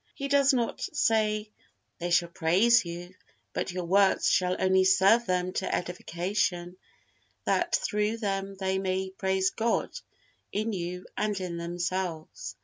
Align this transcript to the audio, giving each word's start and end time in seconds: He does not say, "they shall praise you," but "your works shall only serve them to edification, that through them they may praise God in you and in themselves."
He 0.15 0.29
does 0.29 0.51
not 0.51 0.81
say, 0.81 1.51
"they 1.99 2.09
shall 2.09 2.29
praise 2.29 2.85
you," 2.85 3.13
but 3.53 3.71
"your 3.71 3.83
works 3.85 4.27
shall 4.31 4.55
only 4.59 4.83
serve 4.83 5.27
them 5.27 5.53
to 5.53 5.75
edification, 5.75 6.75
that 7.45 7.75
through 7.75 8.17
them 8.17 8.55
they 8.55 8.79
may 8.79 9.11
praise 9.11 9.51
God 9.51 9.91
in 10.51 10.73
you 10.73 11.05
and 11.15 11.39
in 11.39 11.57
themselves." 11.57 12.55